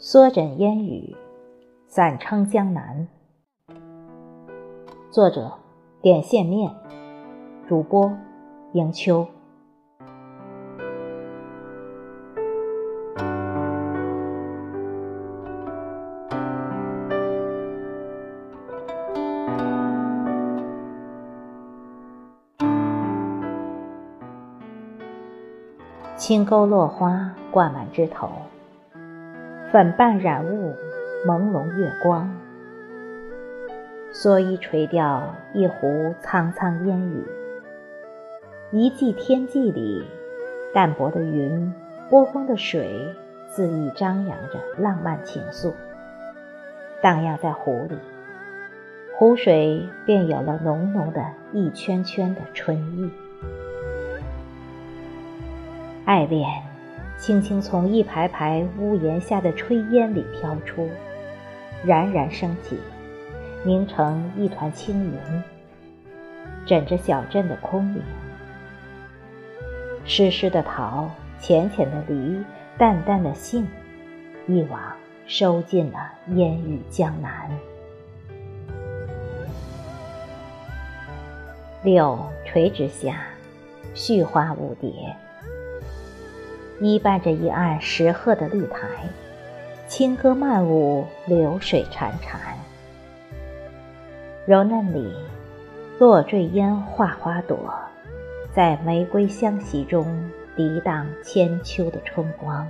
[0.00, 1.16] 缩枕烟雨，
[1.88, 3.08] 散称江南。
[5.10, 5.50] 作者：
[6.00, 6.72] 点线面，
[7.66, 8.16] 主播：
[8.74, 9.26] 迎秋。
[26.16, 28.30] 青沟落花挂满枝头，
[29.70, 30.74] 粉瓣染雾
[31.26, 32.34] 朦胧月光。
[34.14, 37.22] 蓑衣垂钓一湖苍苍烟雨，
[38.70, 40.02] 一季天际里，
[40.72, 41.74] 淡薄的云，
[42.08, 43.14] 波光的水，
[43.54, 45.74] 恣意张扬着浪漫情愫，
[47.02, 47.98] 荡漾在湖里，
[49.18, 53.10] 湖水便有了浓浓的一圈圈的春意。
[56.06, 56.46] 爱恋，
[57.18, 60.88] 轻轻从一排排屋檐下的炊烟里飘出，
[61.84, 62.78] 冉冉升起，
[63.64, 65.42] 凝成一团青云，
[66.64, 68.02] 枕着小镇的空灵。
[70.04, 71.10] 湿湿的桃，
[71.40, 72.40] 浅浅的梨，
[72.78, 73.66] 淡淡的杏，
[74.46, 74.80] 一网
[75.26, 75.98] 收进了
[76.28, 77.50] 烟雨江南。
[81.82, 83.26] 柳垂直下，
[83.94, 84.90] 絮花舞蝶。
[86.80, 88.86] 依伴着一岸石鹤的绿苔，
[89.88, 92.38] 轻歌曼舞，流水潺潺。
[94.46, 95.12] 柔嫩里，
[95.98, 97.58] 落坠烟画花朵，
[98.52, 100.06] 在玫瑰香袭中
[100.56, 102.66] 涤荡千秋的春光。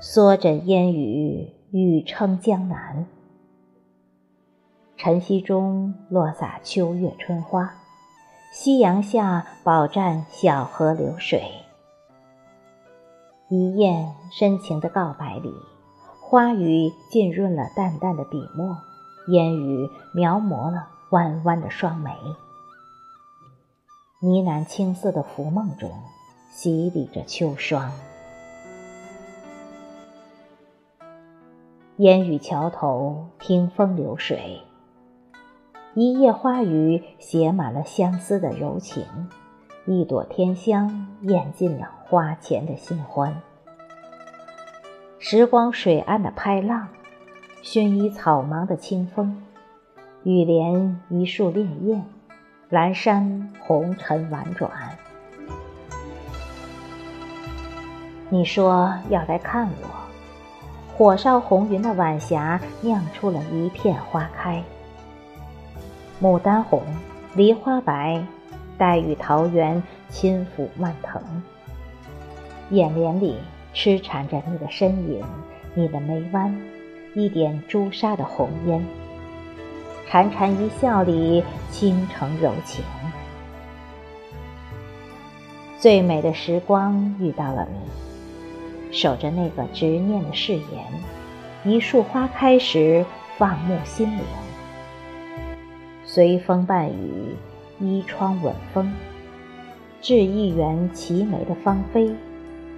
[0.00, 3.06] 缩枕烟雨，雨称江南。
[4.98, 7.77] 晨曦中落洒秋月春花。
[8.50, 11.42] 夕阳下，饱蘸小河流水。
[13.50, 15.54] 一雁深情的告白里，
[16.20, 18.76] 花语浸润了淡淡的笔墨，
[19.28, 22.10] 烟雨描摹了弯弯的双眉。
[24.20, 25.90] 呢喃青涩的浮梦中，
[26.50, 27.92] 洗礼着秋霜。
[31.98, 34.62] 烟雨桥头，听风流水。
[36.00, 39.04] 一夜花雨写满了相思的柔情，
[39.84, 43.34] 一朵天香咽尽了花前的新欢。
[45.18, 46.86] 时光水岸的拍浪，
[47.64, 49.42] 薰衣草芒的清风，
[50.22, 52.00] 雨帘一树潋滟，
[52.70, 54.70] 阑珊红尘婉转。
[58.28, 64.62] 你说要来看我，火烧红云的晚霞酿出了一片花开。
[66.20, 66.82] 牡丹红，
[67.34, 68.20] 梨花白，
[68.76, 71.22] 黛玉桃源，轻抚蔓藤。
[72.70, 73.36] 眼帘里
[73.72, 75.24] 痴缠着你的身影，
[75.74, 76.60] 你的眉弯，
[77.14, 78.84] 一点朱砂的红烟。
[80.10, 82.84] 潺潺一笑里，倾城柔情。
[85.78, 90.84] 最美的时光遇到了你，守着那个执念的誓言。
[91.64, 94.24] 一树花开时，放牧心灵。
[96.10, 97.36] 随风伴雨，
[97.80, 98.90] 依窗吻风，
[100.00, 102.16] 致一园齐眉的芳菲，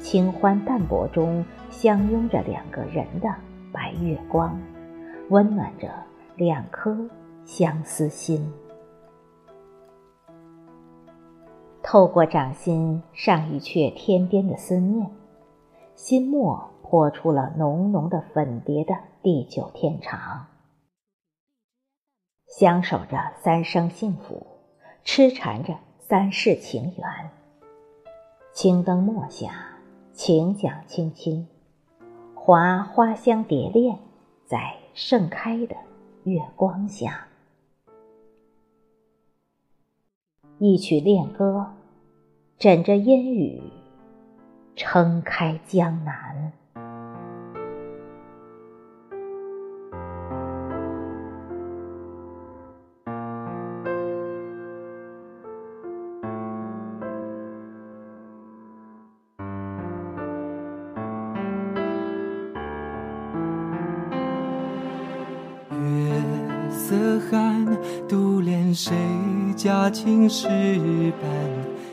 [0.00, 3.32] 清欢淡泊中相拥着两个人的
[3.70, 4.60] 白月光，
[5.28, 5.88] 温暖着
[6.34, 7.08] 两颗
[7.44, 8.52] 相思心。
[11.80, 15.08] 透过掌心上一阙天边的思念，
[15.94, 20.46] 心墨泼出了浓浓的粉蝶的地久天长。
[22.52, 24.46] 相守着三生幸福，
[25.04, 27.30] 痴缠着三世情缘。
[28.52, 29.78] 青灯墨下，
[30.12, 31.48] 情讲轻轻，
[32.34, 33.98] 华花香蝶恋，
[34.44, 35.74] 在盛开的
[36.24, 37.26] 月光下。
[40.58, 41.72] 一曲恋歌，
[42.58, 43.62] 枕着烟雨，
[44.76, 46.52] 撑开江南。
[68.08, 68.94] 独怜谁
[69.56, 70.46] 家青石
[71.20, 71.30] 板？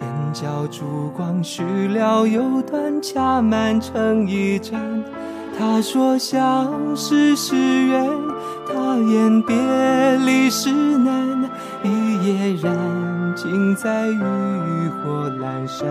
[0.00, 4.80] 眼角烛光虚了又断，恰满成一盏。
[5.58, 8.08] 他说相识是缘，
[8.66, 9.54] 他言别
[10.24, 11.50] 离是难。
[11.82, 11.88] 一
[12.26, 12.72] 夜燃
[13.34, 14.22] 尽在渔
[14.88, 15.86] 火阑珊，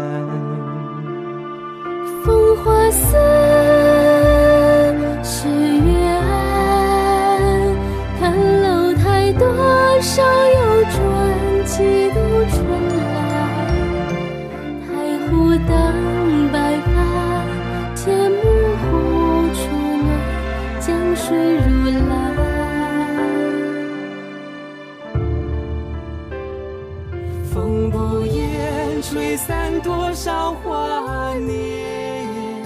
[29.02, 32.64] 吹散多少华年。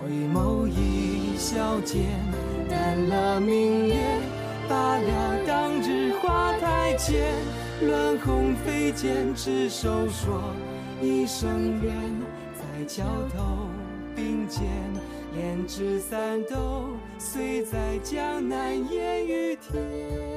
[0.00, 2.02] 回眸一笑间，
[2.68, 3.94] 淡了明月，
[4.68, 7.20] 罢了当日花太浅。
[7.82, 10.40] 乱红飞剑，执手说
[11.00, 11.92] 一生缘，
[12.54, 13.04] 在桥
[13.36, 13.66] 头
[14.14, 14.62] 并肩，
[15.34, 20.31] 连纸伞都碎在江南烟雨天。